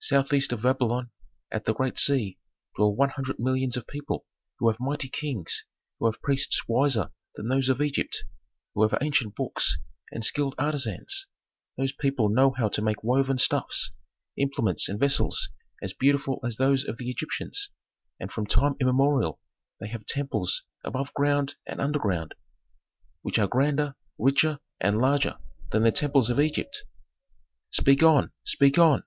[0.00, 1.10] "Southeast of Babylon,
[1.52, 2.38] at the great sea,
[2.74, 4.24] dwell one hundred millions of people
[4.58, 5.66] who have mighty kings,
[5.98, 8.24] who have priests wiser than those of Egypt,
[8.72, 9.76] who have ancient books,
[10.10, 11.26] and skilled artisans.
[11.76, 13.90] Those people know how to make woven stuffs,
[14.38, 15.50] implements and vessels
[15.82, 17.68] as beautiful as those of the Egyptians,
[18.18, 19.38] and from time immemorial
[19.80, 22.34] they have temples above ground and underground,
[23.20, 25.36] which are grander, richer, and larger
[25.72, 26.84] than the temples of Egypt."
[27.70, 29.04] "Speak on, speak on!"